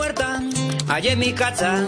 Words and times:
huerta, 0.00 0.42
allá 0.88 1.12
en 1.12 1.18
mi 1.18 1.32
casa, 1.32 1.86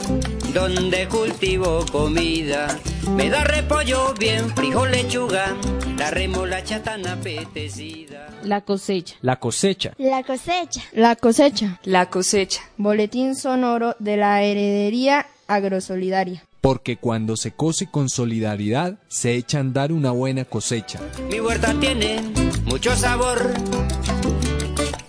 donde 0.53 1.09
cultivo 1.09 1.85
comida. 1.91 2.78
Me 3.17 3.31
da 3.31 3.43
repollo 3.43 4.12
bien, 4.19 4.54
frijol, 4.54 4.91
lechuga, 4.91 5.57
la 5.96 6.11
remolacha 6.11 6.83
tan 6.83 7.06
apetecida. 7.06 8.29
La 8.45 8.61
cosecha. 8.61 9.17
La 9.22 9.37
cosecha. 9.37 9.95
La 9.96 10.22
cosecha. 10.22 10.83
La 10.93 11.17
cosecha. 11.17 11.80
La 11.85 12.11
cosecha. 12.11 12.61
Boletín 12.77 13.35
sonoro 13.35 13.96
de 13.98 14.19
la 14.19 14.43
heredería 14.43 15.27
agrosolidaria. 15.47 16.45
Porque 16.61 16.97
cuando 16.99 17.37
se 17.37 17.53
cose 17.53 17.87
con 17.91 18.09
solidaridad, 18.09 18.99
se 19.09 19.35
echa 19.35 19.59
a 19.59 19.63
andar 19.63 19.91
una 19.91 20.11
buena 20.13 20.45
cosecha. 20.45 21.01
Mi 21.31 21.41
huerta 21.41 21.75
tiene 21.81 22.21
mucho 22.67 22.95
sabor, 22.95 23.53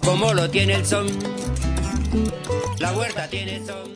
como 0.03 0.33
lo 0.33 0.49
tiene 0.49 0.75
el 0.75 0.85
son. 0.85 1.07
La 2.79 2.95
huerta 2.95 3.27
tiene 3.27 3.65
son. 3.65 3.93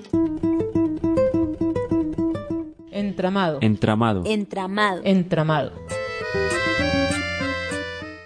Entramado. 2.91 3.59
Entramado. 3.61 4.23
Entramado. 4.25 5.01
Entramado. 5.03 5.71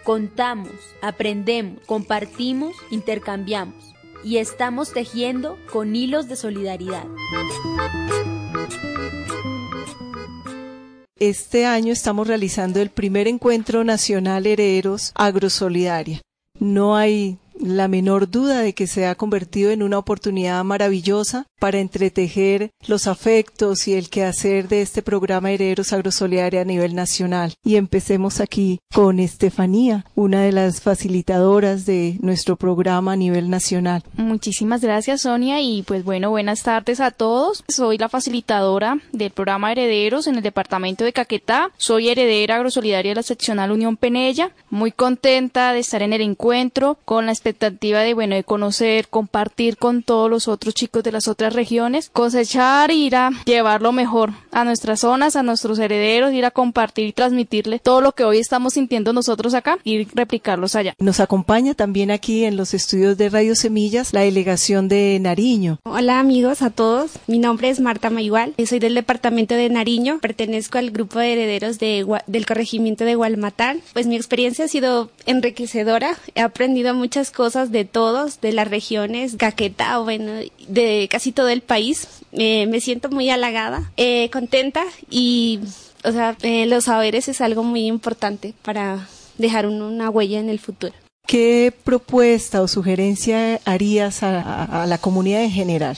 Contamos, 0.03 0.71
aprendemos, 1.01 1.79
compartimos, 1.85 2.73
intercambiamos 2.89 3.75
y 4.23 4.37
estamos 4.37 4.93
tejiendo 4.93 5.57
con 5.71 5.95
hilos 5.95 6.27
de 6.27 6.35
solidaridad. 6.37 7.05
Este 11.17 11.65
año 11.65 11.91
estamos 11.93 12.27
realizando 12.27 12.81
el 12.81 12.89
primer 12.89 13.27
encuentro 13.27 13.83
nacional 13.83 14.47
Herederos 14.47 15.11
Agrosolidaria. 15.15 16.21
No 16.59 16.95
hay 16.95 17.37
la 17.61 17.87
menor 17.87 18.29
duda 18.29 18.61
de 18.61 18.73
que 18.73 18.87
se 18.87 19.05
ha 19.05 19.15
convertido 19.15 19.71
en 19.71 19.83
una 19.83 19.97
oportunidad 19.97 20.63
maravillosa 20.63 21.47
para 21.61 21.77
entretejer 21.77 22.71
los 22.87 23.05
afectos 23.05 23.87
y 23.87 23.93
el 23.93 24.09
quehacer 24.09 24.67
de 24.67 24.81
este 24.81 25.03
programa 25.03 25.51
Herederos 25.51 25.93
Agrosolidaria 25.93 26.61
a 26.61 26.65
nivel 26.65 26.95
nacional. 26.95 27.53
Y 27.63 27.75
empecemos 27.75 28.39
aquí 28.39 28.79
con 28.91 29.19
Estefanía, 29.19 30.03
una 30.15 30.41
de 30.41 30.53
las 30.53 30.81
facilitadoras 30.81 31.85
de 31.85 32.17
nuestro 32.19 32.55
programa 32.55 33.11
a 33.13 33.15
nivel 33.15 33.51
nacional. 33.51 34.01
Muchísimas 34.15 34.81
gracias 34.81 35.21
Sonia 35.21 35.61
y 35.61 35.83
pues 35.83 36.03
bueno, 36.03 36.31
buenas 36.31 36.63
tardes 36.63 36.99
a 36.99 37.11
todos. 37.11 37.63
Soy 37.67 37.99
la 37.99 38.09
facilitadora 38.09 38.97
del 39.11 39.29
programa 39.29 39.71
Herederos 39.71 40.25
en 40.25 40.37
el 40.37 40.41
departamento 40.41 41.03
de 41.03 41.13
Caquetá. 41.13 41.69
Soy 41.77 42.09
heredera 42.09 42.55
agrosolidaria 42.55 43.11
de 43.11 43.17
la 43.17 43.23
seccional 43.23 43.69
Unión 43.71 43.97
Penella. 43.97 44.49
Muy 44.71 44.91
contenta 44.91 45.73
de 45.73 45.79
estar 45.79 46.01
en 46.01 46.13
el 46.13 46.21
encuentro 46.21 46.97
con 47.05 47.27
la 47.27 47.33
expectativa 47.33 47.99
de 47.99 48.15
bueno, 48.15 48.33
de 48.33 48.43
conocer, 48.43 49.09
compartir 49.09 49.77
con 49.77 50.01
todos 50.01 50.27
los 50.27 50.47
otros 50.47 50.73
chicos 50.73 51.03
de 51.03 51.11
las 51.11 51.27
otras 51.27 51.50
regiones, 51.53 52.09
cosechar, 52.09 52.91
ir 52.91 53.15
a 53.15 53.31
llevarlo 53.45 53.91
mejor 53.91 54.33
a 54.51 54.63
nuestras 54.63 55.01
zonas, 55.01 55.35
a 55.35 55.43
nuestros 55.43 55.79
herederos, 55.79 56.33
ir 56.33 56.45
a 56.45 56.51
compartir 56.51 57.07
y 57.07 57.13
transmitirle 57.13 57.79
todo 57.79 58.01
lo 58.01 58.13
que 58.13 58.23
hoy 58.23 58.39
estamos 58.39 58.73
sintiendo 58.73 59.13
nosotros 59.13 59.53
acá 59.53 59.77
y 59.83 60.05
replicarlos 60.13 60.75
allá. 60.75 60.93
Nos 60.99 61.19
acompaña 61.19 61.73
también 61.73 62.11
aquí 62.11 62.45
en 62.45 62.57
los 62.57 62.73
estudios 62.73 63.17
de 63.17 63.29
Radio 63.29 63.55
Semillas 63.55 64.13
la 64.13 64.21
delegación 64.21 64.87
de 64.87 65.19
Nariño. 65.21 65.79
Hola 65.83 66.19
amigos 66.19 66.61
a 66.61 66.69
todos, 66.69 67.11
mi 67.27 67.39
nombre 67.39 67.69
es 67.69 67.79
Marta 67.79 68.09
Mayual, 68.09 68.53
soy 68.71 68.79
del 68.79 68.95
departamento 68.95 69.55
de 69.55 69.69
Nariño, 69.69 70.19
pertenezco 70.19 70.77
al 70.77 70.91
grupo 70.91 71.19
de 71.19 71.33
herederos 71.33 71.77
de, 71.77 72.05
del 72.27 72.45
corregimiento 72.45 73.03
de 73.03 73.15
Gualmatán. 73.15 73.81
Pues 73.91 74.07
mi 74.07 74.15
experiencia 74.15 74.65
ha 74.65 74.67
sido 74.69 75.11
enriquecedora, 75.25 76.15
he 76.35 76.41
aprendido 76.41 76.93
muchas 76.93 77.31
cosas 77.31 77.71
de 77.71 77.85
todos, 77.85 78.39
de 78.39 78.53
las 78.53 78.69
regiones, 78.69 79.35
Caquetá, 79.37 79.97
bueno, 79.99 80.31
de 80.67 81.07
casi 81.11 81.31
todo 81.31 81.40
el 81.47 81.61
país. 81.61 82.07
Eh, 82.31 82.65
me 82.67 82.79
siento 82.79 83.09
muy 83.09 83.29
halagada, 83.29 83.91
eh, 83.97 84.29
contenta 84.31 84.83
y, 85.09 85.59
o 86.03 86.11
sea, 86.11 86.37
eh, 86.41 86.65
los 86.65 86.85
saberes 86.85 87.27
es 87.27 87.41
algo 87.41 87.63
muy 87.63 87.87
importante 87.87 88.53
para 88.61 89.07
dejar 89.37 89.65
un, 89.65 89.81
una 89.81 90.09
huella 90.09 90.39
en 90.39 90.49
el 90.49 90.59
futuro. 90.59 90.93
¿Qué 91.27 91.73
propuesta 91.83 92.61
o 92.61 92.67
sugerencia 92.67 93.59
harías 93.65 94.23
a, 94.23 94.41
a, 94.41 94.83
a 94.83 94.85
la 94.85 94.97
comunidad 94.97 95.43
en 95.43 95.51
general? 95.51 95.97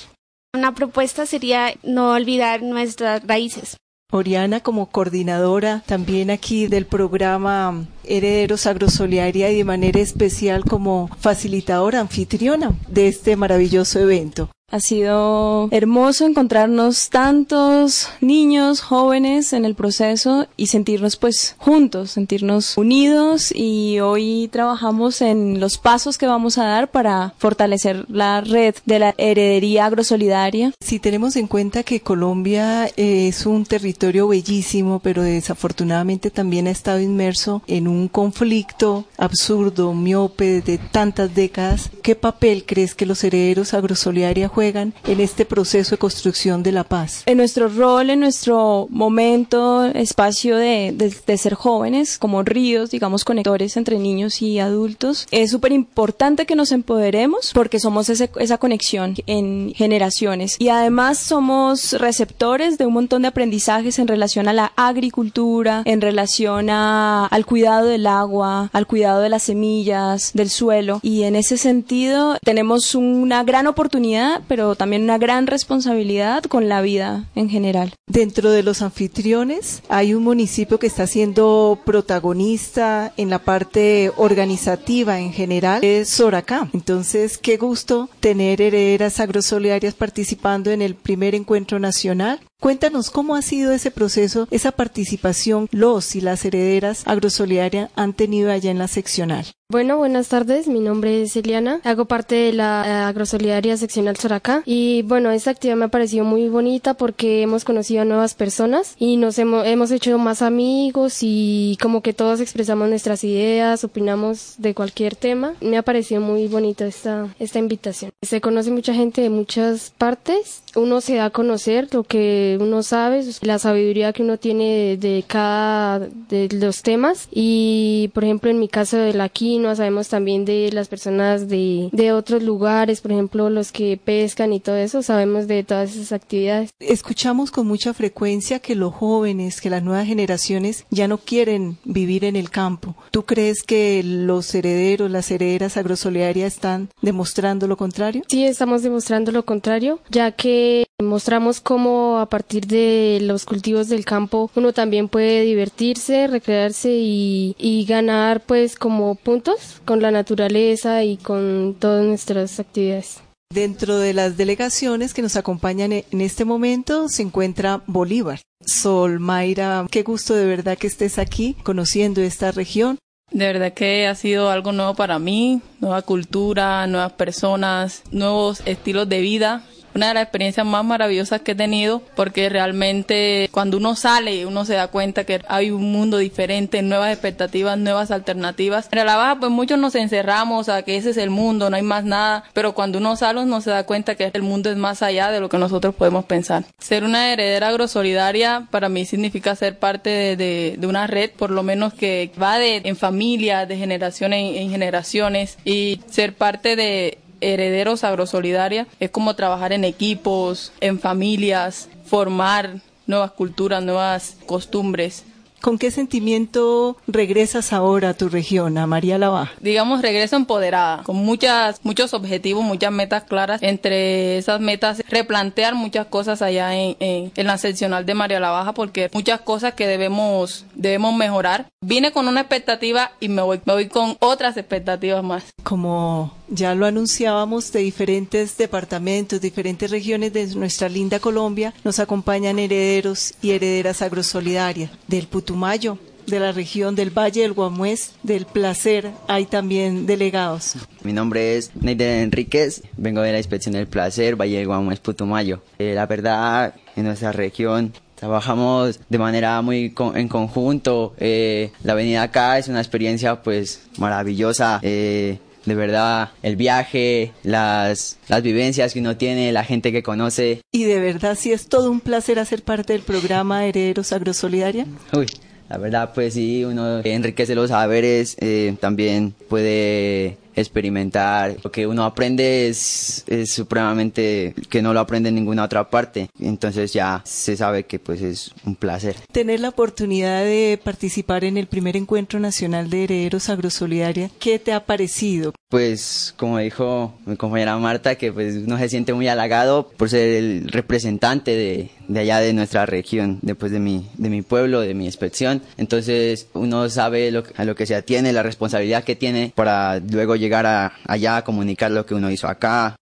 Una 0.55 0.75
propuesta 0.75 1.25
sería 1.25 1.73
no 1.83 2.11
olvidar 2.11 2.61
nuestras 2.61 3.25
raíces. 3.25 3.77
Oriana 4.11 4.59
como 4.59 4.91
coordinadora 4.91 5.81
también 5.87 6.29
aquí 6.29 6.67
del 6.67 6.85
programa 6.85 7.87
Herederos 8.03 8.67
Agrosolidaria 8.67 9.49
y 9.49 9.57
de 9.57 9.63
manera 9.63 9.99
especial 9.99 10.63
como 10.65 11.09
facilitadora 11.19 11.99
anfitriona 11.99 12.75
de 12.87 13.07
este 13.07 13.35
maravilloso 13.35 13.99
evento. 13.99 14.51
Ha 14.73 14.79
sido 14.79 15.67
hermoso 15.69 16.25
encontrarnos 16.25 17.11
tantos 17.11 18.09
niños, 18.21 18.81
jóvenes 18.81 19.53
en 19.53 19.65
el 19.65 19.75
proceso 19.75 20.47
y 20.57 20.65
sentirnos 20.65 21.15
pues 21.15 21.55
juntos, 21.59 22.09
sentirnos 22.09 22.75
unidos 22.75 23.53
y 23.55 23.99
hoy 23.99 24.49
trabajamos 24.51 25.21
en 25.21 25.59
los 25.59 25.77
pasos 25.77 26.17
que 26.17 26.25
vamos 26.25 26.57
a 26.57 26.65
dar 26.65 26.89
para 26.89 27.35
fortalecer 27.37 28.07
la 28.09 28.41
red 28.41 28.73
de 28.87 28.97
la 28.97 29.13
heredería 29.19 29.85
agrosolidaria. 29.85 30.71
Si 30.79 30.97
tenemos 30.97 31.35
en 31.35 31.45
cuenta 31.45 31.83
que 31.83 32.01
Colombia 32.01 32.89
es 32.97 33.45
un 33.45 33.67
territorio 33.67 34.27
bellísimo, 34.27 35.01
pero 35.03 35.21
desafortunadamente 35.21 36.31
también 36.31 36.65
ha 36.65 36.71
estado 36.71 36.99
inmerso 36.99 37.61
en 37.67 37.87
un 37.87 38.07
conflicto 38.07 39.05
absurdo, 39.17 39.93
miope 39.93 40.61
de 40.61 40.79
tantas 40.79 41.35
décadas, 41.35 41.91
¿qué 42.01 42.15
papel 42.15 42.63
crees 42.65 42.95
que 42.95 43.05
los 43.05 43.23
herederos 43.23 43.75
agrosolidaria 43.75 44.47
juegan 44.47 44.62
en 44.63 45.19
este 45.19 45.45
proceso 45.45 45.91
de 45.91 45.97
construcción 45.97 46.63
de 46.63 46.71
la 46.71 46.83
paz? 46.83 47.23
En 47.25 47.37
nuestro 47.37 47.67
rol, 47.67 48.09
en 48.09 48.19
nuestro 48.19 48.87
momento, 48.89 49.85
espacio 49.85 50.57
de, 50.57 50.93
de, 50.95 51.13
de 51.25 51.37
ser 51.37 51.53
jóvenes, 51.53 52.17
como 52.17 52.43
ríos, 52.43 52.91
digamos, 52.91 53.25
conectores 53.25 53.77
entre 53.77 53.99
niños 53.99 54.41
y 54.41 54.59
adultos, 54.59 55.27
es 55.31 55.51
súper 55.51 55.71
importante 55.71 56.45
que 56.45 56.55
nos 56.55 56.71
empoderemos 56.71 57.51
porque 57.53 57.79
somos 57.79 58.09
ese, 58.09 58.29
esa 58.39 58.57
conexión 58.57 59.15
en 59.27 59.73
generaciones 59.75 60.55
y 60.59 60.69
además 60.69 61.17
somos 61.17 61.93
receptores 61.93 62.77
de 62.77 62.85
un 62.85 62.93
montón 62.93 63.23
de 63.23 63.27
aprendizajes 63.29 63.99
en 63.99 64.07
relación 64.07 64.47
a 64.47 64.53
la 64.53 64.71
agricultura, 64.75 65.83
en 65.85 66.01
relación 66.01 66.69
a, 66.69 67.25
al 67.27 67.45
cuidado 67.45 67.87
del 67.87 68.07
agua, 68.07 68.69
al 68.73 68.87
cuidado 68.87 69.21
de 69.21 69.29
las 69.29 69.43
semillas, 69.43 70.31
del 70.33 70.49
suelo 70.49 70.99
y 71.01 71.23
en 71.23 71.35
ese 71.35 71.57
sentido 71.57 72.37
tenemos 72.43 72.95
una 72.95 73.43
gran 73.43 73.67
oportunidad 73.67 74.41
pero 74.53 74.75
también 74.75 75.01
una 75.01 75.17
gran 75.17 75.47
responsabilidad 75.47 76.43
con 76.43 76.69
la 76.69 76.83
vida 76.83 77.25
en 77.33 77.49
general. 77.49 77.95
Dentro 78.05 78.51
de 78.51 78.61
los 78.61 78.83
anfitriones 78.83 79.81
hay 79.89 80.13
un 80.13 80.21
municipio 80.21 80.77
que 80.77 80.85
está 80.85 81.07
siendo 81.07 81.79
protagonista 81.83 83.13
en 83.17 83.31
la 83.31 83.39
parte 83.39 84.11
organizativa 84.15 85.19
en 85.19 85.33
general, 85.33 85.83
es 85.83 86.09
Soracá. 86.09 86.69
Entonces, 86.71 87.39
qué 87.39 87.57
gusto 87.57 88.11
tener 88.19 88.61
herederas 88.61 89.19
agrosolidarias 89.19 89.95
participando 89.95 90.69
en 90.69 90.83
el 90.83 90.93
primer 90.93 91.33
encuentro 91.33 91.79
nacional. 91.79 92.39
Cuéntanos 92.63 93.09
cómo 93.09 93.35
ha 93.35 93.41
sido 93.41 93.73
ese 93.73 93.91
proceso, 93.91 94.47
esa 94.49 94.71
participación 94.71 95.67
los 95.71 96.15
y 96.15 96.21
las 96.21 96.45
herederas 96.45 97.03
agrosolidarias 97.05 97.91
han 97.97 98.13
tenido 98.13 98.53
allá 98.53 98.71
en 98.71 98.77
la 98.77 98.87
seccional. 98.87 99.45
Bueno, 99.73 99.97
buenas 99.97 100.27
tardes. 100.27 100.67
Mi 100.67 100.79
nombre 100.79 101.23
es 101.23 101.35
Eliana. 101.35 101.81
Hago 101.83 102.05
parte 102.05 102.35
de 102.35 102.53
la 102.53 103.07
agrosolidaria 103.07 103.75
seccional 103.75 104.15
Soracá. 104.17 104.61
Y 104.65 105.01
bueno, 105.01 105.31
esta 105.31 105.49
actividad 105.49 105.77
me 105.77 105.85
ha 105.85 105.87
parecido 105.87 106.25
muy 106.25 106.47
bonita 106.47 106.93
porque 106.93 107.41
hemos 107.41 107.65
conocido 107.65 108.03
a 108.03 108.05
nuevas 108.05 108.35
personas 108.35 108.95
y 108.99 109.17
nos 109.17 109.39
hemos, 109.39 109.65
hemos 109.65 109.89
hecho 109.89 110.15
más 110.19 110.43
amigos 110.43 111.19
y 111.21 111.79
como 111.81 112.01
que 112.01 112.13
todos 112.13 112.39
expresamos 112.39 112.87
nuestras 112.87 113.23
ideas, 113.23 113.83
opinamos 113.83 114.53
de 114.59 114.75
cualquier 114.75 115.15
tema. 115.15 115.55
Me 115.59 115.77
ha 115.77 115.81
parecido 115.81 116.21
muy 116.21 116.47
bonita 116.47 116.85
esta, 116.85 117.33
esta 117.39 117.57
invitación. 117.57 118.11
Se 118.21 118.41
conoce 118.41 118.69
mucha 118.69 118.93
gente 118.93 119.21
de 119.21 119.31
muchas 119.31 119.91
partes. 119.97 120.61
Uno 120.75 121.01
se 121.01 121.15
da 121.15 121.25
a 121.25 121.29
conocer 121.31 121.87
lo 121.93 122.03
que 122.03 122.52
uno 122.57 122.83
sabe, 122.83 123.23
la 123.41 123.59
sabiduría 123.59 124.13
que 124.13 124.23
uno 124.23 124.37
tiene 124.37 124.97
de, 124.97 124.97
de 124.97 125.23
cada 125.27 125.99
de 125.99 126.49
los 126.51 126.81
temas. 126.81 127.27
Y 127.31 128.09
por 128.13 128.23
ejemplo, 128.23 128.49
en 128.49 128.59
mi 128.59 128.67
caso 128.67 128.97
de 128.97 129.13
la 129.13 129.29
quinoa, 129.29 129.75
sabemos 129.75 130.09
también 130.09 130.45
de 130.45 130.71
las 130.71 130.87
personas 130.87 131.47
de, 131.47 131.89
de 131.91 132.11
otros 132.11 132.43
lugares, 132.43 133.01
por 133.01 133.11
ejemplo, 133.11 133.49
los 133.49 133.71
que 133.71 133.99
pescan 134.03 134.53
y 134.53 134.59
todo 134.59 134.77
eso, 134.77 135.01
sabemos 135.01 135.47
de 135.47 135.63
todas 135.63 135.95
esas 135.95 136.11
actividades. 136.11 136.71
Escuchamos 136.79 137.51
con 137.51 137.67
mucha 137.67 137.93
frecuencia 137.93 138.59
que 138.59 138.75
los 138.75 138.93
jóvenes, 138.93 139.61
que 139.61 139.69
las 139.69 139.83
nuevas 139.83 140.07
generaciones 140.07 140.85
ya 140.89 141.07
no 141.07 141.17
quieren 141.17 141.77
vivir 141.83 142.25
en 142.25 142.35
el 142.35 142.49
campo. 142.49 142.95
¿Tú 143.11 143.23
crees 143.23 143.63
que 143.63 144.01
los 144.03 144.53
herederos, 144.55 145.09
las 145.09 145.29
herederas 145.31 145.77
agrosolidarias 145.77 146.53
están 146.53 146.89
demostrando 147.01 147.67
lo 147.67 147.77
contrario? 147.77 148.23
Sí, 148.27 148.45
estamos 148.45 148.83
demostrando 148.83 149.31
lo 149.31 149.45
contrario, 149.45 149.99
ya 150.09 150.31
que 150.31 150.85
mostramos 151.03 151.61
cómo 151.61 152.19
a 152.19 152.27
partir 152.27 152.67
de 152.67 153.19
los 153.21 153.45
cultivos 153.45 153.89
del 153.89 154.05
campo 154.05 154.49
uno 154.55 154.73
también 154.73 155.07
puede 155.09 155.41
divertirse, 155.41 156.27
recrearse 156.27 156.91
y, 156.91 157.55
y 157.59 157.85
ganar 157.85 158.41
pues 158.41 158.75
como 158.75 159.15
puntos 159.15 159.81
con 159.85 160.01
la 160.01 160.11
naturaleza 160.11 161.03
y 161.03 161.17
con 161.17 161.75
todas 161.79 162.05
nuestras 162.05 162.59
actividades. 162.59 163.21
Dentro 163.53 163.99
de 163.99 164.13
las 164.13 164.35
delegaciones 164.35 165.13
que 165.13 165.21
nos 165.21 165.35
acompañan 165.35 165.91
e-, 165.93 166.05
en 166.11 166.21
este 166.21 166.43
momento 166.43 167.07
se 167.07 167.21
encuentra 167.21 167.83
Bolívar. 167.85 168.39
Sol, 168.65 169.19
Mayra, 169.19 169.85
qué 169.91 170.01
gusto 170.01 170.33
de 170.33 170.45
verdad 170.45 170.77
que 170.77 170.87
estés 170.87 171.19
aquí 171.19 171.55
conociendo 171.63 172.21
esta 172.21 172.51
región. 172.51 172.97
De 173.29 173.45
verdad 173.45 173.73
que 173.73 174.07
ha 174.07 174.15
sido 174.15 174.49
algo 174.49 174.71
nuevo 174.71 174.95
para 174.95 175.19
mí, 175.19 175.61
nueva 175.79 176.01
cultura, 176.01 176.87
nuevas 176.87 177.13
personas, 177.13 178.03
nuevos 178.11 178.61
estilos 178.65 179.07
de 179.07 179.21
vida 179.21 179.63
una 179.95 180.09
de 180.09 180.13
las 180.15 180.23
experiencias 180.23 180.65
más 180.65 180.83
maravillosas 180.83 181.41
que 181.41 181.51
he 181.51 181.55
tenido 181.55 182.01
porque 182.15 182.49
realmente 182.49 183.49
cuando 183.51 183.77
uno 183.77 183.95
sale 183.95 184.45
uno 184.45 184.65
se 184.65 184.73
da 184.73 184.87
cuenta 184.87 185.23
que 185.23 185.41
hay 185.47 185.71
un 185.71 185.91
mundo 185.91 186.17
diferente, 186.17 186.81
nuevas 186.81 187.11
expectativas, 187.11 187.77
nuevas 187.77 188.11
alternativas. 188.11 188.89
En 188.91 189.05
la 189.05 189.15
baja 189.15 189.39
pues 189.39 189.51
muchos 189.51 189.77
nos 189.77 189.95
encerramos 189.95 190.69
a 190.69 190.83
que 190.83 190.97
ese 190.97 191.11
es 191.11 191.17
el 191.17 191.29
mundo, 191.29 191.69
no 191.69 191.75
hay 191.75 191.81
más 191.81 192.03
nada, 192.03 192.43
pero 192.53 192.73
cuando 192.73 192.97
uno 192.97 193.15
sale 193.15 193.41
uno 193.41 193.61
se 193.61 193.69
da 193.69 193.85
cuenta 193.85 194.15
que 194.15 194.31
el 194.33 194.41
mundo 194.41 194.69
es 194.69 194.77
más 194.77 195.01
allá 195.01 195.31
de 195.31 195.39
lo 195.39 195.49
que 195.49 195.57
nosotros 195.57 195.95
podemos 195.95 196.25
pensar. 196.25 196.65
Ser 196.79 197.03
una 197.03 197.31
heredera 197.31 197.69
agrosolidaria 197.69 198.67
para 198.71 198.89
mí 198.89 199.05
significa 199.05 199.55
ser 199.55 199.77
parte 199.79 200.35
de, 200.35 200.75
de, 200.77 200.87
una 200.87 201.07
red, 201.07 201.31
por 201.31 201.51
lo 201.51 201.63
menos 201.63 201.93
que 201.93 202.31
va 202.41 202.57
de 202.57 202.81
en 202.83 202.95
familia, 202.95 203.65
de 203.65 203.77
generación 203.77 204.33
en 204.33 204.69
generaciones 204.69 205.57
y 205.65 206.01
ser 206.09 206.33
parte 206.33 206.75
de 206.75 207.17
herederos 207.43 208.03
agrosolidaria 208.03 208.87
es 208.99 209.09
como 209.09 209.35
trabajar 209.35 209.73
en 209.73 209.83
equipos, 209.83 210.71
en 210.79 210.99
familias, 210.99 211.89
formar 212.05 212.81
nuevas 213.07 213.31
culturas, 213.31 213.83
nuevas 213.83 214.37
costumbres. 214.45 215.25
¿Con 215.63 215.77
qué 215.77 215.91
sentimiento 215.91 216.97
regresas 217.07 217.71
ahora 217.71 218.09
a 218.09 218.13
tu 218.15 218.27
región, 218.27 218.77
a 218.77 218.85
María 218.85 219.17
la 219.17 219.49
Digamos, 219.61 220.01
regreso 220.01 220.35
empoderada, 220.35 221.03
con 221.03 221.15
muchas, 221.15 221.79
muchos 221.83 222.13
objetivos, 222.13 222.65
muchas 222.65 222.91
metas 222.91 223.23
claras. 223.23 223.63
Entre 223.63 224.37
esas 224.37 224.59
metas, 224.59 225.01
replantear 225.07 225.73
muchas 225.73 226.07
cosas 226.07 226.41
allá 226.41 226.75
en, 226.75 226.97
en, 226.99 227.47
la 227.47 227.57
seccional 227.57 228.05
de 228.05 228.13
María 228.13 228.41
la 228.41 228.49
Baja, 228.49 228.73
porque 228.73 229.09
muchas 229.13 229.39
cosas 229.39 229.73
que 229.73 229.87
debemos, 229.87 230.65
debemos 230.75 231.15
mejorar. 231.15 231.69
Vine 231.79 232.11
con 232.11 232.27
una 232.27 232.41
expectativa 232.41 233.11
y 233.21 233.29
me 233.29 233.41
voy, 233.41 233.61
me 233.63 233.71
voy 233.71 233.87
con 233.87 234.17
otras 234.19 234.57
expectativas 234.57 235.23
más. 235.23 235.45
Como 235.63 236.33
ya 236.49 236.75
lo 236.75 236.85
anunciábamos, 236.85 237.71
de 237.71 237.79
diferentes 237.79 238.57
departamentos, 238.57 239.39
diferentes 239.39 239.89
regiones 239.89 240.33
de 240.33 240.45
nuestra 240.55 240.89
linda 240.89 241.19
Colombia, 241.19 241.73
nos 241.85 241.99
acompañan 241.99 242.59
herederos 242.59 243.33
y 243.41 243.51
herederas 243.51 244.01
agrosolidarias 244.01 244.91
del 245.07 245.27
Putumayo, 245.53 245.99
de 246.25 246.39
la 246.39 246.51
región 246.51 246.95
del 246.95 247.11
Valle 247.11 247.43
del 247.43 247.53
Guamués, 247.53 248.13
del 248.23 248.47
Placer, 248.47 249.11
hay 249.27 249.45
también 249.45 250.07
delegados. 250.07 250.77
Mi 251.03 251.13
nombre 251.13 251.57
es 251.57 251.69
Neider 251.75 252.23
Enríquez, 252.23 252.81
vengo 252.97 253.21
de 253.21 253.31
la 253.31 253.37
inspección 253.37 253.75
del 253.75 253.85
Placer, 253.85 254.35
Valle 254.35 254.57
del 254.57 254.65
Guamués, 254.65 254.99
Putumayo. 254.99 255.61
Eh, 255.77 255.93
la 255.93 256.07
verdad, 256.07 256.73
en 256.95 257.03
nuestra 257.03 257.31
región 257.33 257.93
trabajamos 258.15 258.99
de 259.07 259.17
manera 259.19 259.61
muy 259.61 259.93
en 260.15 260.27
conjunto. 260.27 261.13
Eh, 261.19 261.71
la 261.83 261.93
venida 261.93 262.23
acá 262.23 262.57
es 262.57 262.67
una 262.67 262.79
experiencia 262.79 263.43
pues 263.43 263.83
maravillosa. 263.99 264.79
Eh, 264.81 265.37
de 265.65 265.75
verdad 265.75 266.31
el 266.41 266.55
viaje, 266.55 267.31
las, 267.43 268.17
las 268.27 268.41
vivencias 268.41 268.93
que 268.93 268.99
uno 268.99 269.17
tiene, 269.17 269.51
la 269.51 269.63
gente 269.63 269.91
que 269.91 270.03
conoce. 270.03 270.61
Y 270.71 270.83
de 270.83 270.99
verdad 270.99 271.37
sí 271.39 271.51
es 271.51 271.67
todo 271.67 271.91
un 271.91 271.99
placer 271.99 272.39
hacer 272.39 272.63
parte 272.63 272.93
del 272.93 273.01
programa 273.01 273.65
Herederos 273.65 274.11
Agrosolidaria. 274.11 274.85
Uy, 275.13 275.27
la 275.69 275.77
verdad 275.77 276.11
pues 276.13 276.33
sí, 276.33 276.65
uno 276.65 276.99
enriquece 276.99 277.55
los 277.55 277.69
saberes, 277.69 278.35
eh, 278.39 278.75
también 278.79 279.33
puede 279.49 280.37
experimentar. 280.55 281.57
Lo 281.63 281.71
que 281.71 281.87
uno 281.87 282.03
aprende 282.03 282.67
es, 282.67 283.23
es, 283.27 283.53
supremamente 283.53 284.53
que 284.69 284.81
no 284.81 284.93
lo 284.93 284.99
aprende 284.99 285.29
en 285.29 285.35
ninguna 285.35 285.63
otra 285.63 285.89
parte. 285.89 286.29
Entonces 286.39 286.93
ya 286.93 287.21
se 287.25 287.55
sabe 287.57 287.83
que 287.83 287.99
pues 287.99 288.21
es 288.21 288.51
un 288.65 288.75
placer. 288.75 289.15
Tener 289.31 289.59
la 289.59 289.69
oportunidad 289.69 290.43
de 290.43 290.79
participar 290.83 291.43
en 291.43 291.57
el 291.57 291.67
primer 291.67 291.97
encuentro 291.97 292.39
nacional 292.39 292.89
de 292.89 293.05
herederos 293.05 293.49
agrosolidaria, 293.49 294.29
¿qué 294.39 294.59
te 294.59 294.73
ha 294.73 294.85
parecido? 294.85 295.53
Pues 295.69 296.33
como 296.37 296.59
dijo 296.59 297.13
mi 297.25 297.35
compañera 297.35 297.77
Marta, 297.77 298.15
que 298.15 298.31
pues 298.31 298.55
uno 298.55 298.77
se 298.77 298.89
siente 298.89 299.13
muy 299.13 299.27
halagado 299.27 299.89
por 299.97 300.09
ser 300.09 300.35
el 300.35 300.67
representante 300.69 301.55
de, 301.55 301.89
de 302.07 302.19
allá 302.19 302.39
de 302.39 302.53
nuestra 302.53 302.85
región, 302.85 303.39
después 303.41 303.71
de 303.71 303.79
mi, 303.79 304.07
de 304.17 304.29
mi 304.29 304.41
pueblo, 304.41 304.81
de 304.81 304.93
mi 304.93 305.05
inspección. 305.05 305.61
Entonces 305.77 306.47
uno 306.53 306.89
sabe 306.89 307.31
lo, 307.31 307.43
a 307.55 307.65
lo 307.65 307.75
que 307.75 307.85
se 307.85 307.95
atiene, 307.95 308.33
la 308.33 308.43
responsabilidad 308.43 309.03
que 309.03 309.15
tiene 309.15 309.51
para 309.55 309.99
luego 309.99 310.35
llegar 310.43 310.65
a, 310.65 310.93
allá 311.07 311.37
a 311.37 311.43
comunicar 311.43 311.89
lo 311.91 312.05
que 312.05 312.13
uno 312.13 312.29
hizo 312.29 312.47
acá. 312.47 312.95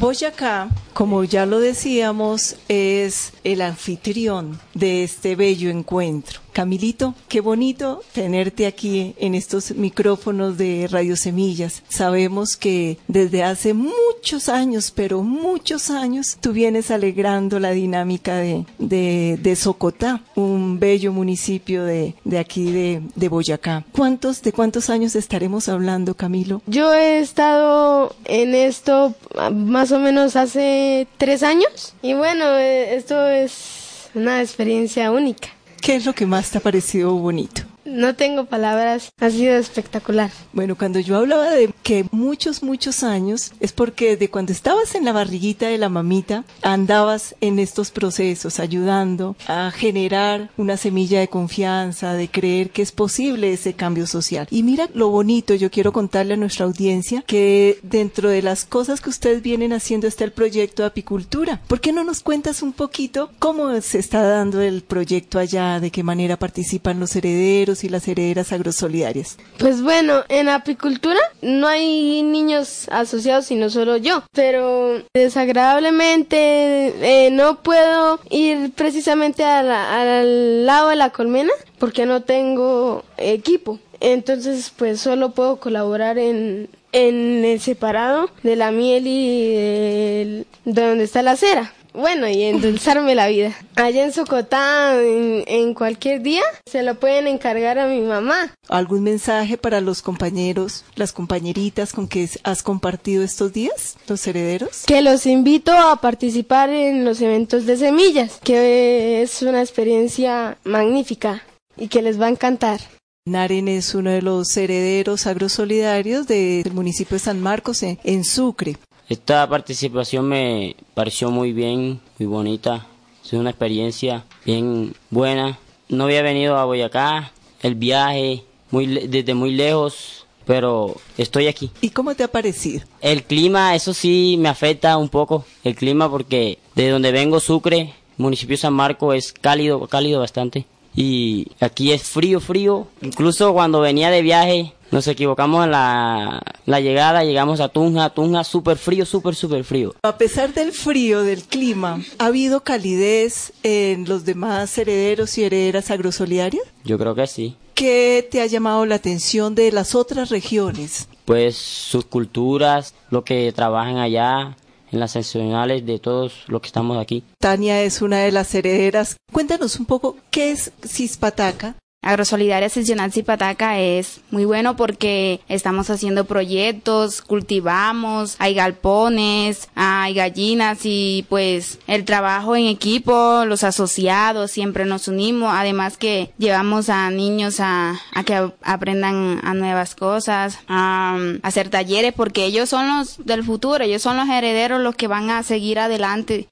Boyacá, 0.00 0.68
como 0.96 1.24
ya 1.24 1.44
lo 1.44 1.60
decíamos, 1.60 2.56
es 2.68 3.34
el 3.44 3.60
anfitrión 3.60 4.58
de 4.72 5.04
este 5.04 5.36
bello 5.36 5.68
encuentro. 5.68 6.40
Camilito, 6.54 7.14
qué 7.28 7.42
bonito 7.42 8.00
tenerte 8.14 8.66
aquí 8.66 9.14
en 9.18 9.34
estos 9.34 9.72
micrófonos 9.72 10.56
de 10.56 10.88
Radio 10.90 11.14
Semillas. 11.14 11.82
Sabemos 11.86 12.56
que 12.56 12.96
desde 13.08 13.42
hace 13.42 13.74
muchos 13.74 14.48
años, 14.48 14.90
pero 14.90 15.22
muchos 15.22 15.90
años, 15.90 16.38
tú 16.40 16.54
vienes 16.54 16.90
alegrando 16.90 17.60
la 17.60 17.72
dinámica 17.72 18.36
de, 18.36 18.64
de, 18.78 19.54
Socotá, 19.54 20.22
un 20.34 20.80
bello 20.80 21.12
municipio 21.12 21.84
de, 21.84 22.14
de 22.24 22.38
aquí 22.38 22.72
de, 22.72 23.02
de 23.14 23.28
Boyacá. 23.28 23.84
¿Cuántos, 23.92 24.40
de 24.40 24.52
cuántos 24.52 24.88
años 24.88 25.14
estaremos 25.14 25.68
hablando, 25.68 26.14
Camilo? 26.14 26.62
Yo 26.66 26.94
he 26.94 27.18
estado 27.18 28.16
en 28.24 28.54
esto 28.54 29.14
más 29.52 29.92
o 29.92 29.98
menos 29.98 30.36
hace 30.36 30.85
tres 31.18 31.42
años 31.42 31.94
y 32.02 32.14
bueno, 32.14 32.44
eh, 32.56 32.96
esto 32.96 33.26
es 33.26 34.08
una 34.14 34.40
experiencia 34.40 35.10
única. 35.10 35.48
¿Qué 35.80 35.96
es 35.96 36.06
lo 36.06 36.14
que 36.14 36.26
más 36.26 36.50
te 36.50 36.58
ha 36.58 36.60
parecido 36.60 37.12
bonito? 37.14 37.62
No 37.86 38.16
tengo 38.16 38.46
palabras, 38.46 39.12
ha 39.20 39.30
sido 39.30 39.54
espectacular. 39.54 40.30
Bueno, 40.52 40.76
cuando 40.76 40.98
yo 40.98 41.16
hablaba 41.16 41.50
de 41.50 41.72
que 41.84 42.04
muchos, 42.10 42.64
muchos 42.64 43.04
años, 43.04 43.52
es 43.60 43.72
porque 43.72 44.16
de 44.16 44.28
cuando 44.28 44.50
estabas 44.50 44.96
en 44.96 45.04
la 45.04 45.12
barriguita 45.12 45.68
de 45.68 45.78
la 45.78 45.88
mamita, 45.88 46.44
andabas 46.62 47.36
en 47.40 47.60
estos 47.60 47.92
procesos, 47.92 48.58
ayudando 48.58 49.36
a 49.46 49.70
generar 49.70 50.50
una 50.56 50.76
semilla 50.76 51.20
de 51.20 51.28
confianza, 51.28 52.14
de 52.14 52.28
creer 52.28 52.70
que 52.70 52.82
es 52.82 52.90
posible 52.90 53.52
ese 53.52 53.74
cambio 53.74 54.08
social. 54.08 54.48
Y 54.50 54.64
mira 54.64 54.88
lo 54.92 55.10
bonito, 55.10 55.54
yo 55.54 55.70
quiero 55.70 55.92
contarle 55.92 56.34
a 56.34 56.38
nuestra 56.38 56.66
audiencia 56.66 57.22
que 57.24 57.78
dentro 57.84 58.30
de 58.30 58.42
las 58.42 58.64
cosas 58.64 59.00
que 59.00 59.10
ustedes 59.10 59.42
vienen 59.42 59.72
haciendo 59.72 60.08
está 60.08 60.24
el 60.24 60.32
proyecto 60.32 60.82
de 60.82 60.88
apicultura. 60.88 61.60
¿Por 61.68 61.80
qué 61.80 61.92
no 61.92 62.02
nos 62.02 62.20
cuentas 62.20 62.62
un 62.62 62.72
poquito 62.72 63.30
cómo 63.38 63.80
se 63.80 64.00
está 64.00 64.22
dando 64.22 64.60
el 64.60 64.82
proyecto 64.82 65.38
allá, 65.38 65.78
de 65.78 65.92
qué 65.92 66.02
manera 66.02 66.36
participan 66.36 66.98
los 66.98 67.14
herederos? 67.14 67.75
Y 67.84 67.88
las 67.88 68.06
herederas 68.08 68.52
agrosolidarias? 68.52 69.38
Pues 69.58 69.82
bueno, 69.82 70.24
en 70.28 70.48
apicultura 70.48 71.20
no 71.42 71.66
hay 71.66 72.22
niños 72.22 72.88
asociados, 72.90 73.46
sino 73.46 73.70
solo 73.70 73.96
yo. 73.96 74.24
Pero 74.32 75.02
desagradablemente 75.14 77.26
eh, 77.26 77.30
no 77.30 77.62
puedo 77.62 78.20
ir 78.30 78.72
precisamente 78.74 79.44
al 79.44 80.66
lado 80.66 80.90
de 80.90 80.96
la 80.96 81.10
colmena 81.10 81.52
porque 81.78 82.06
no 82.06 82.22
tengo 82.22 83.04
equipo. 83.16 83.78
Entonces, 84.00 84.72
pues 84.76 85.00
solo 85.00 85.30
puedo 85.30 85.56
colaborar 85.56 86.18
en, 86.18 86.68
en 86.92 87.44
el 87.44 87.60
separado 87.60 88.30
de 88.42 88.56
la 88.56 88.70
miel 88.70 89.06
y 89.06 89.54
de 89.54 90.44
donde 90.64 91.04
está 91.04 91.22
la 91.22 91.36
cera. 91.36 91.72
Bueno, 91.96 92.28
y 92.28 92.42
endulzarme 92.42 93.14
la 93.14 93.26
vida. 93.26 93.56
Allá 93.74 94.04
en 94.04 94.12
Socotá, 94.12 95.02
en, 95.02 95.72
cualquier 95.72 96.20
día, 96.20 96.42
se 96.66 96.82
lo 96.82 96.96
pueden 96.96 97.26
encargar 97.26 97.78
a 97.78 97.86
mi 97.86 98.02
mamá. 98.02 98.52
¿Algún 98.68 99.02
mensaje 99.02 99.56
para 99.56 99.80
los 99.80 100.02
compañeros, 100.02 100.84
las 100.94 101.14
compañeritas 101.14 101.94
con 101.94 102.06
que 102.06 102.28
has 102.42 102.62
compartido 102.62 103.24
estos 103.24 103.54
días, 103.54 103.96
los 104.08 104.26
herederos? 104.26 104.84
Que 104.86 105.00
los 105.00 105.24
invito 105.24 105.72
a 105.72 105.98
participar 106.02 106.68
en 106.68 107.02
los 107.02 107.22
eventos 107.22 107.64
de 107.64 107.78
semillas, 107.78 108.40
que 108.44 109.22
es 109.22 109.40
una 109.40 109.62
experiencia 109.62 110.58
magnífica 110.64 111.44
y 111.78 111.88
que 111.88 112.02
les 112.02 112.20
va 112.20 112.26
a 112.26 112.30
encantar. 112.30 112.80
Naren 113.24 113.68
es 113.68 113.94
uno 113.94 114.10
de 114.10 114.20
los 114.20 114.54
herederos 114.56 115.26
agrosolidarios 115.26 116.26
del 116.26 116.70
municipio 116.72 117.14
de 117.14 117.20
San 117.20 117.40
Marcos 117.40 117.82
en 117.82 118.24
Sucre. 118.24 118.76
Esta 119.08 119.48
participación 119.48 120.26
me 120.26 120.74
pareció 120.94 121.30
muy 121.30 121.52
bien, 121.52 122.00
muy 122.18 122.26
bonita. 122.26 122.86
Es 123.24 123.32
una 123.34 123.50
experiencia 123.50 124.24
bien 124.44 124.94
buena. 125.10 125.58
No 125.88 126.04
había 126.04 126.22
venido 126.22 126.56
a 126.56 126.64
Boyacá, 126.64 127.32
el 127.62 127.76
viaje 127.76 128.42
muy, 128.72 128.86
desde 128.86 129.34
muy 129.34 129.52
lejos, 129.52 130.26
pero 130.44 130.96
estoy 131.18 131.46
aquí. 131.46 131.70
¿Y 131.80 131.90
cómo 131.90 132.16
te 132.16 132.24
ha 132.24 132.28
parecido? 132.28 132.84
El 133.00 133.22
clima, 133.22 133.76
eso 133.76 133.94
sí 133.94 134.36
me 134.40 134.48
afecta 134.48 134.96
un 134.96 135.08
poco, 135.08 135.44
el 135.62 135.76
clima 135.76 136.10
porque 136.10 136.58
de 136.74 136.90
donde 136.90 137.12
vengo, 137.12 137.38
Sucre, 137.38 137.94
municipio 138.16 138.56
San 138.56 138.74
Marco, 138.74 139.12
es 139.12 139.32
cálido, 139.32 139.86
cálido 139.86 140.18
bastante 140.18 140.66
y 140.96 141.48
aquí 141.60 141.92
es 141.92 142.02
frío, 142.02 142.40
frío. 142.40 142.88
Incluso 143.02 143.52
cuando 143.52 143.80
venía 143.80 144.10
de 144.10 144.22
viaje 144.22 144.72
nos 144.90 145.06
equivocamos 145.08 145.64
en 145.64 145.72
la, 145.72 146.42
la 146.64 146.80
llegada, 146.80 147.24
llegamos 147.24 147.60
a 147.60 147.68
Tunja, 147.68 148.10
Tunja 148.10 148.44
súper 148.44 148.78
frío, 148.78 149.04
súper, 149.04 149.34
súper 149.34 149.64
frío. 149.64 149.94
A 150.02 150.16
pesar 150.16 150.54
del 150.54 150.72
frío, 150.72 151.22
del 151.22 151.42
clima, 151.42 152.00
¿ha 152.18 152.26
habido 152.26 152.62
calidez 152.62 153.52
en 153.62 154.08
los 154.08 154.24
demás 154.24 154.76
herederos 154.78 155.36
y 155.38 155.44
herederas 155.44 155.90
agrosolidarias? 155.90 156.64
Yo 156.84 156.98
creo 156.98 157.14
que 157.14 157.26
sí. 157.26 157.56
¿Qué 157.74 158.26
te 158.30 158.40
ha 158.40 158.46
llamado 158.46 158.86
la 158.86 158.94
atención 158.94 159.54
de 159.54 159.70
las 159.70 159.94
otras 159.94 160.30
regiones? 160.30 161.08
Pues 161.26 161.56
sus 161.56 162.06
culturas, 162.06 162.94
lo 163.10 163.22
que 163.22 163.52
trabajan 163.52 163.98
allá, 163.98 164.56
en 164.96 165.00
las 165.00 165.12
seccionales 165.12 165.86
de 165.86 165.98
todos 165.98 166.44
los 166.48 166.60
que 166.60 166.66
estamos 166.66 166.98
aquí. 166.98 167.22
Tania 167.38 167.82
es 167.82 168.02
una 168.02 168.20
de 168.20 168.32
las 168.32 168.54
herederas. 168.54 169.16
Cuéntanos 169.32 169.78
un 169.78 169.86
poco 169.86 170.16
qué 170.30 170.50
es 170.50 170.72
Cispataca. 170.84 171.76
Agrosolidaria 172.06 172.68
Seccional 172.68 173.10
Zipataca 173.10 173.80
es 173.80 174.20
muy 174.30 174.44
bueno 174.44 174.76
porque 174.76 175.40
estamos 175.48 175.90
haciendo 175.90 176.24
proyectos, 176.24 177.20
cultivamos, 177.20 178.36
hay 178.38 178.54
galpones, 178.54 179.68
hay 179.74 180.14
gallinas 180.14 180.78
y 180.84 181.26
pues 181.28 181.80
el 181.88 182.04
trabajo 182.04 182.54
en 182.54 182.66
equipo, 182.66 183.44
los 183.44 183.64
asociados, 183.64 184.52
siempre 184.52 184.84
nos 184.84 185.08
unimos, 185.08 185.52
además 185.52 185.96
que 185.96 186.30
llevamos 186.38 186.90
a 186.90 187.10
niños 187.10 187.56
a, 187.58 188.00
que 188.24 188.52
aprendan 188.62 189.40
a 189.42 189.54
nuevas 189.54 189.96
cosas, 189.96 190.60
a 190.68 191.18
hacer 191.42 191.70
talleres 191.70 192.12
porque 192.12 192.44
ellos 192.44 192.68
son 192.68 192.86
los 192.86 193.24
del 193.26 193.42
futuro, 193.42 193.82
ellos 193.82 194.02
son 194.02 194.16
los 194.16 194.28
herederos 194.28 194.80
los 194.80 194.94
que 194.94 195.08
van 195.08 195.30
a 195.30 195.42
seguir 195.42 195.80
adelante. 195.80 196.48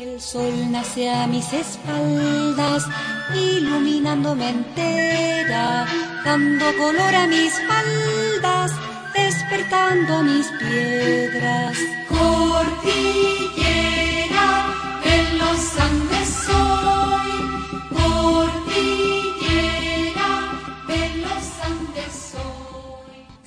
El 0.00 0.18
sol 0.18 0.72
nace 0.72 1.10
a 1.10 1.26
mis 1.26 1.52
espaldas, 1.52 2.86
iluminándome 3.34 4.48
entera, 4.48 5.86
dando 6.24 6.64
color 6.78 7.14
a 7.14 7.26
mis 7.26 7.52
faldas, 7.68 8.72
despertando 9.12 10.22
mis 10.22 10.46
piedras. 10.58 11.76
Cordillera 12.08 13.89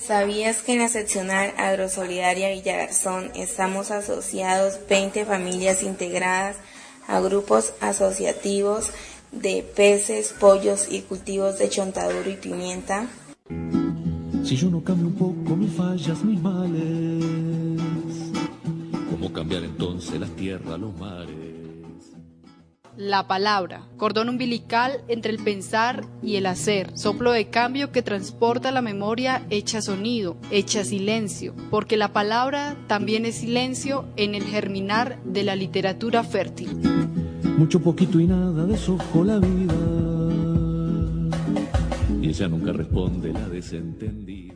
¿Sabías 0.05 0.61
que 0.61 0.73
en 0.73 0.79
la 0.79 0.89
seccional 0.89 1.53
agrosolidaria 1.57 2.49
Villagarzón 2.49 3.31
estamos 3.35 3.89
asociados 3.89 4.77
20 4.89 5.23
familias 5.23 5.81
integradas 5.81 6.57
a 7.07 7.21
grupos 7.21 7.73
asociativos 7.79 8.91
de 9.31 9.63
peces, 9.63 10.35
pollos 10.37 10.87
y 10.91 11.03
cultivos 11.03 11.57
de 11.57 11.69
chontaduro 11.69 12.29
y 12.29 12.35
pimienta? 12.35 13.07
Si 14.43 14.57
yo 14.57 14.69
no 14.69 14.83
cambio 14.83 15.07
un 15.07 15.15
poco 15.15 15.55
mis 15.55 15.73
fallas, 15.73 16.21
mis 16.25 16.41
males, 16.41 17.23
¿cómo 19.09 19.31
cambiar 19.31 19.63
entonces 19.63 20.19
las 20.19 20.31
tierras, 20.31 20.77
los 20.81 20.93
mares? 20.97 21.52
La 22.97 23.27
palabra, 23.27 23.87
cordón 23.97 24.29
umbilical 24.29 25.01
entre 25.07 25.31
el 25.31 25.39
pensar 25.39 26.05
y 26.21 26.35
el 26.35 26.45
hacer, 26.45 26.95
soplo 26.95 27.31
de 27.31 27.49
cambio 27.49 27.91
que 27.91 28.03
transporta 28.03 28.71
la 28.71 28.83
memoria 28.83 29.47
hecha 29.49 29.81
sonido, 29.81 30.37
hecha 30.51 30.83
silencio, 30.83 31.55
porque 31.71 31.97
la 31.97 32.13
palabra 32.13 32.75
también 32.85 33.25
es 33.25 33.37
silencio 33.37 34.05
en 34.15 34.35
el 34.35 34.43
germinar 34.43 35.17
de 35.23 35.41
la 35.41 35.55
literatura 35.55 36.23
fértil. 36.23 36.69
Mucho 37.57 37.81
poquito 37.81 38.19
y 38.19 38.27
nada 38.27 38.63
deshojo 38.67 39.23
la 39.23 39.39
vida, 39.39 39.73
y 42.21 42.29
ella 42.29 42.47
nunca 42.47 42.73
responde 42.73 43.33
la 43.33 43.49
desentendida. 43.49 44.52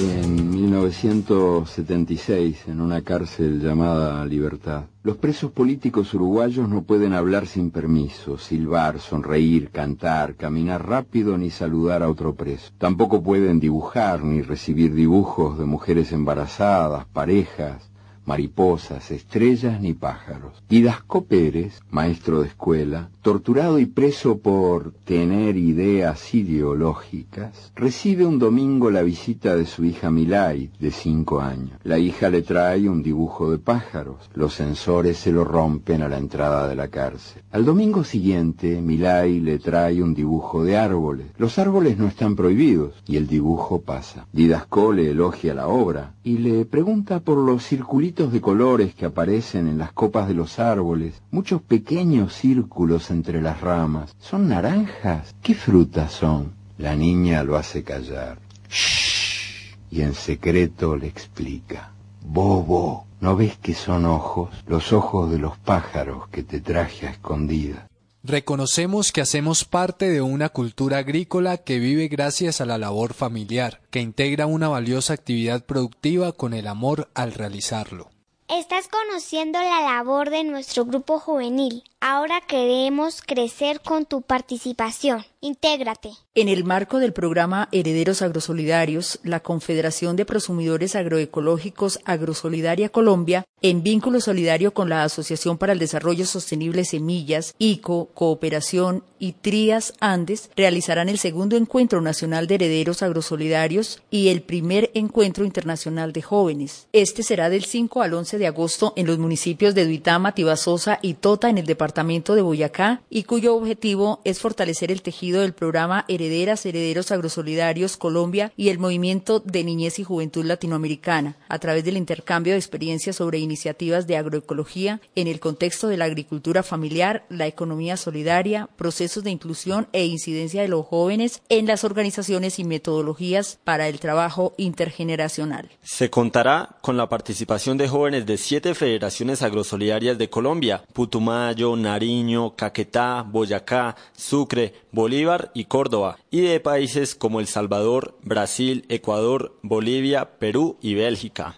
En 0.00 0.52
1976, 0.52 2.68
en 2.68 2.80
una 2.80 3.02
cárcel 3.02 3.60
llamada 3.60 4.24
Libertad, 4.24 4.84
los 5.02 5.16
presos 5.16 5.50
políticos 5.50 6.14
uruguayos 6.14 6.68
no 6.68 6.82
pueden 6.82 7.14
hablar 7.14 7.48
sin 7.48 7.72
permiso, 7.72 8.38
silbar, 8.38 9.00
sonreír, 9.00 9.70
cantar, 9.70 10.36
caminar 10.36 10.88
rápido 10.88 11.36
ni 11.36 11.50
saludar 11.50 12.04
a 12.04 12.08
otro 12.08 12.36
preso. 12.36 12.70
Tampoco 12.78 13.24
pueden 13.24 13.58
dibujar 13.58 14.22
ni 14.22 14.40
recibir 14.40 14.94
dibujos 14.94 15.58
de 15.58 15.64
mujeres 15.64 16.12
embarazadas, 16.12 17.04
parejas, 17.06 17.90
mariposas, 18.28 19.10
estrellas 19.10 19.80
ni 19.80 19.94
pájaros. 19.94 20.62
Didasco 20.68 21.24
Pérez, 21.24 21.80
maestro 21.90 22.42
de 22.42 22.48
escuela, 22.48 23.08
torturado 23.22 23.78
y 23.78 23.86
preso 23.86 24.38
por 24.38 24.92
tener 25.06 25.56
ideas 25.56 26.34
ideológicas, 26.34 27.72
recibe 27.74 28.26
un 28.26 28.38
domingo 28.38 28.90
la 28.90 29.02
visita 29.02 29.56
de 29.56 29.64
su 29.64 29.86
hija 29.86 30.10
Milay, 30.10 30.70
de 30.78 30.90
cinco 30.90 31.40
años. 31.40 31.72
La 31.84 31.98
hija 31.98 32.28
le 32.28 32.42
trae 32.42 32.86
un 32.86 33.02
dibujo 33.02 33.50
de 33.50 33.58
pájaros. 33.58 34.28
Los 34.34 34.56
censores 34.56 35.16
se 35.16 35.32
lo 35.32 35.44
rompen 35.44 36.02
a 36.02 36.08
la 36.08 36.18
entrada 36.18 36.68
de 36.68 36.76
la 36.76 36.88
cárcel. 36.88 37.42
Al 37.50 37.64
domingo 37.64 38.04
siguiente, 38.04 38.82
Milay 38.82 39.40
le 39.40 39.58
trae 39.58 40.02
un 40.02 40.12
dibujo 40.12 40.64
de 40.64 40.76
árboles. 40.76 41.28
Los 41.38 41.58
árboles 41.58 41.96
no 41.96 42.06
están 42.06 42.36
prohibidos 42.36 42.92
y 43.06 43.16
el 43.16 43.26
dibujo 43.26 43.80
pasa. 43.80 44.26
Didasco 44.34 44.92
le 44.92 45.12
elogia 45.12 45.54
la 45.54 45.68
obra 45.68 46.12
y 46.24 46.36
le 46.36 46.66
pregunta 46.66 47.20
por 47.20 47.38
los 47.38 47.64
circulitos 47.64 48.17
de 48.26 48.40
colores 48.40 48.94
que 48.96 49.06
aparecen 49.06 49.68
en 49.68 49.78
las 49.78 49.92
copas 49.92 50.26
de 50.26 50.34
los 50.34 50.58
árboles, 50.58 51.22
muchos 51.30 51.62
pequeños 51.62 52.34
círculos 52.34 53.12
entre 53.12 53.40
las 53.40 53.60
ramas. 53.60 54.16
¿Son 54.18 54.48
naranjas? 54.48 55.36
¿Qué 55.40 55.54
frutas 55.54 56.12
son? 56.12 56.52
La 56.78 56.96
niña 56.96 57.44
lo 57.44 57.56
hace 57.56 57.84
callar. 57.84 58.40
Shh. 58.68 59.76
Y 59.92 60.02
en 60.02 60.14
secreto 60.14 60.96
le 60.96 61.06
explica. 61.06 61.92
Bobo, 62.26 63.06
¿no 63.20 63.36
ves 63.36 63.56
que 63.56 63.74
son 63.74 64.04
ojos? 64.04 64.50
Los 64.66 64.92
ojos 64.92 65.30
de 65.30 65.38
los 65.38 65.56
pájaros 65.56 66.28
que 66.28 66.42
te 66.42 66.60
traje 66.60 67.06
a 67.06 67.10
escondida. 67.10 67.87
Reconocemos 68.24 69.12
que 69.12 69.20
hacemos 69.20 69.64
parte 69.64 70.08
de 70.08 70.20
una 70.20 70.48
cultura 70.48 70.98
agrícola 70.98 71.58
que 71.58 71.78
vive 71.78 72.08
gracias 72.08 72.60
a 72.60 72.66
la 72.66 72.76
labor 72.76 73.14
familiar, 73.14 73.80
que 73.90 74.00
integra 74.00 74.46
una 74.46 74.68
valiosa 74.68 75.14
actividad 75.14 75.64
productiva 75.64 76.32
con 76.32 76.52
el 76.52 76.66
amor 76.66 77.08
al 77.14 77.32
realizarlo. 77.32 78.10
Estás 78.48 78.88
conociendo 78.88 79.60
la 79.60 79.82
labor 79.82 80.30
de 80.30 80.42
nuestro 80.42 80.84
grupo 80.84 81.20
juvenil. 81.20 81.84
Ahora 82.00 82.40
queremos 82.40 83.22
crecer 83.22 83.80
con 83.80 84.06
tu 84.06 84.22
participación. 84.22 85.24
Intégrate. 85.40 86.10
En 86.34 86.48
el 86.48 86.64
marco 86.64 86.98
del 86.98 87.12
programa 87.12 87.68
Herederos 87.72 88.22
Agrosolidarios, 88.22 89.18
la 89.24 89.40
Confederación 89.40 90.14
de 90.14 90.24
Prosumidores 90.24 90.94
Agroecológicos 90.94 92.00
Agrosolidaria 92.04 92.88
Colombia, 92.88 93.44
en 93.60 93.82
vínculo 93.82 94.20
solidario 94.20 94.72
con 94.72 94.88
la 94.88 95.02
Asociación 95.02 95.58
para 95.58 95.72
el 95.72 95.80
Desarrollo 95.80 96.26
Sostenible 96.26 96.84
Semillas, 96.84 97.54
ICO, 97.58 98.06
Cooperación 98.14 99.02
y 99.18 99.32
Trías 99.32 99.94
Andes, 99.98 100.50
realizarán 100.56 101.08
el 101.08 101.18
segundo 101.18 101.56
encuentro 101.56 102.00
nacional 102.00 102.46
de 102.46 102.56
herederos 102.56 103.02
agrosolidarios 103.02 104.00
y 104.10 104.28
el 104.28 104.42
primer 104.42 104.90
encuentro 104.94 105.44
internacional 105.44 106.12
de 106.12 106.22
jóvenes. 106.22 106.86
Este 106.92 107.24
será 107.24 107.48
del 107.48 107.64
5 107.64 108.02
al 108.02 108.14
11 108.14 108.38
de 108.38 108.46
agosto 108.46 108.92
en 108.96 109.06
los 109.06 109.18
municipios 109.18 109.74
de 109.74 109.84
Duitama, 109.84 110.34
Tibasosa 110.34 110.98
y 111.02 111.14
Tota 111.14 111.48
en 111.48 111.58
el 111.58 111.66
departamento 111.66 111.87
de 111.92 112.42
Boyacá 112.42 113.02
y 113.10 113.24
cuyo 113.24 113.56
objetivo 113.56 114.20
es 114.24 114.40
fortalecer 114.40 114.92
el 114.92 115.02
tejido 115.02 115.40
del 115.40 115.52
programa 115.52 116.04
Herederas, 116.08 116.64
Herederos 116.66 117.10
Agrosolidarios 117.10 117.96
Colombia 117.96 118.52
y 118.56 118.68
el 118.68 118.78
Movimiento 118.78 119.40
de 119.40 119.64
Niñez 119.64 119.98
y 119.98 120.04
Juventud 120.04 120.44
Latinoamericana, 120.44 121.36
a 121.48 121.58
través 121.58 121.84
del 121.84 121.96
intercambio 121.96 122.52
de 122.52 122.58
experiencias 122.58 123.16
sobre 123.16 123.38
iniciativas 123.38 124.06
de 124.06 124.16
agroecología 124.16 125.00
en 125.14 125.26
el 125.26 125.40
contexto 125.40 125.88
de 125.88 125.96
la 125.96 126.04
agricultura 126.04 126.62
familiar, 126.62 127.24
la 127.28 127.46
economía 127.46 127.96
solidaria, 127.96 128.68
procesos 128.76 129.24
de 129.24 129.30
inclusión 129.30 129.88
e 129.92 130.06
incidencia 130.06 130.62
de 130.62 130.68
los 130.68 130.86
jóvenes 130.86 131.42
en 131.48 131.66
las 131.66 131.84
organizaciones 131.84 132.58
y 132.58 132.64
metodologías 132.64 133.58
para 133.64 133.88
el 133.88 133.98
trabajo 133.98 134.54
intergeneracional. 134.56 135.70
Se 135.82 136.10
contará 136.10 136.76
con 136.80 136.96
la 136.96 137.08
participación 137.08 137.76
de 137.78 137.88
jóvenes 137.88 138.26
de 138.26 138.36
siete 138.36 138.74
federaciones 138.74 139.42
agrosolidarias 139.42 140.18
de 140.18 140.30
Colombia, 140.30 140.84
Putumayo, 140.92 141.76
Nariño, 141.82 142.56
Caquetá, 142.56 143.22
Boyacá, 143.22 143.96
Sucre, 144.16 144.74
Bolívar 144.92 145.50
y 145.54 145.64
Córdoba, 145.64 146.18
y 146.30 146.42
de 146.42 146.60
países 146.60 147.14
como 147.14 147.40
El 147.40 147.46
Salvador, 147.46 148.18
Brasil, 148.22 148.84
Ecuador, 148.88 149.58
Bolivia, 149.62 150.38
Perú 150.38 150.78
y 150.80 150.94
Bélgica. 150.94 151.56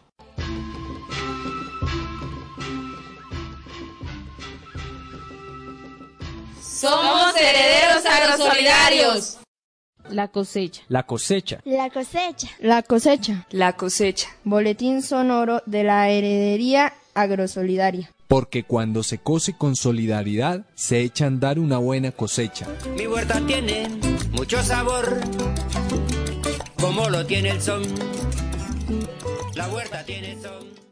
Somos 6.63 7.35
herederos 7.37 8.07
agrosolidarios. 8.07 9.39
La 10.09 10.29
cosecha. 10.29 10.83
La 10.89 11.03
cosecha. 11.05 11.61
La 11.65 11.91
cosecha. 11.91 12.49
La 12.59 12.83
cosecha. 12.83 13.47
La 13.51 13.73
cosecha. 13.75 14.29
Boletín 14.45 15.03
sonoro 15.03 15.63
de 15.67 15.85
la 15.85 16.09
heredería 16.09 16.95
agrosolidaria. 17.15 18.11
Porque 18.31 18.63
cuando 18.63 19.03
se 19.03 19.19
cose 19.19 19.55
con 19.59 19.75
solidaridad, 19.75 20.65
se 20.77 21.01
echa 21.01 21.25
a 21.25 21.27
andar 21.27 21.59
una 21.59 21.79
buena 21.79 22.13
cosecha. 22.13 22.69
Mi 22.97 23.09
huerta 23.09 23.45
tiene 23.45 23.89
mucho 24.31 24.63
sabor, 24.63 25.21
como 26.81 27.11
lo 27.11 27.27
tiene 27.27 27.51
el 27.51 27.61
son. 27.61 27.83
La 29.57 29.67
huerta 29.67 30.05
tiene 30.05 30.41
son. 30.41 30.90